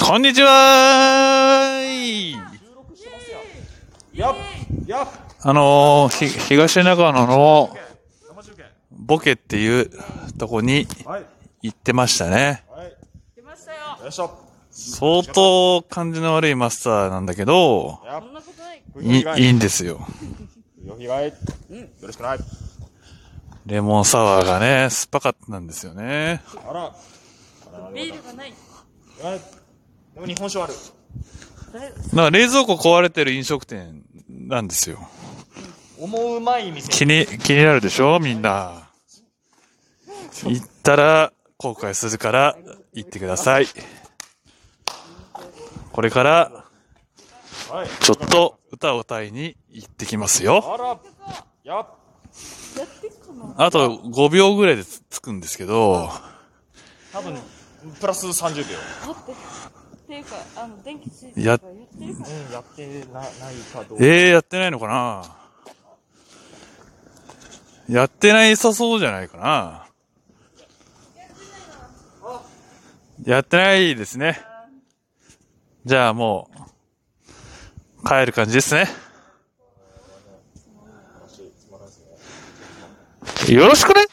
[0.00, 1.80] こんにちは
[4.12, 4.34] やっ
[4.86, 5.08] やっ。
[5.42, 7.76] あのー、ひ東長野の
[8.90, 9.90] ボケっていう
[10.38, 11.26] とこにはい。
[11.62, 12.64] 行ってましたね。
[12.68, 12.96] はい。
[13.34, 13.78] 出ましたよ。
[14.02, 14.38] よいしょ。
[14.70, 18.00] 相当感じの悪いマスターなんだけど、
[19.00, 19.20] い。
[19.20, 20.06] いいいんですよ。
[20.84, 21.32] よひがい。
[21.70, 21.78] うん。
[21.78, 22.38] よろしくない。
[23.66, 26.42] レモンサワーがね、酸っぱかったんですよね。
[26.68, 26.94] あら。
[27.92, 28.54] ビールがない。
[30.24, 30.72] 日本酒ある。
[31.72, 34.98] 誰だから冷蔵庫壊れてる飲食店なんですよ。
[35.98, 36.88] 思うまい店。
[36.90, 38.18] 気に、気になるでしょ？
[38.20, 38.88] みんな。
[40.44, 42.56] 行ったら後悔するから
[42.92, 43.66] 行ってください。
[45.92, 46.64] これから
[47.70, 50.62] はいちょっと歌を歌いに行ってきますよ。
[53.56, 56.10] あと5秒ぐらいでつ着くんですけど、
[57.12, 57.38] 多分
[57.98, 58.76] プラス30秒。
[59.06, 59.14] 待
[60.06, 60.18] って。
[60.18, 65.36] いうか、あの、電気ついてやるからやってるかうんやってなないかどうかえー、やってないのかな？
[67.88, 69.86] やってないさそうじゃないかな
[73.24, 74.40] やってないですね。
[75.84, 76.50] じゃあも
[78.02, 78.88] う、帰る感じですね。
[83.48, 84.04] よろしくね